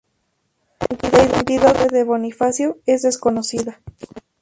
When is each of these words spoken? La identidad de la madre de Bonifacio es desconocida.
La 1.11 1.23
identidad 1.27 1.73
de 1.75 1.75
la 1.75 1.83
madre 1.83 1.97
de 1.99 2.03
Bonifacio 2.03 2.79
es 2.87 3.03
desconocida. 3.03 3.79